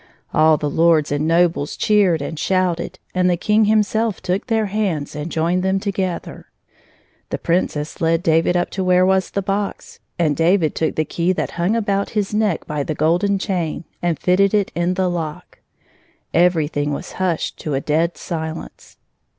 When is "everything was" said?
16.33-17.11